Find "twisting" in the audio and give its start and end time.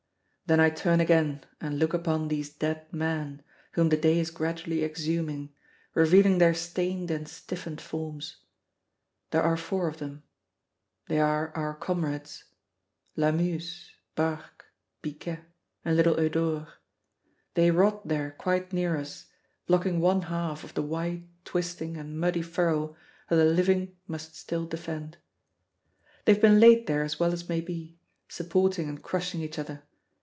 21.45-21.95